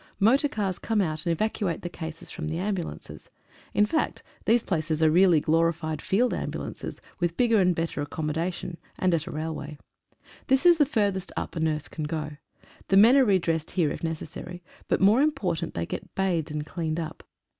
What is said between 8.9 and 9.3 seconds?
and at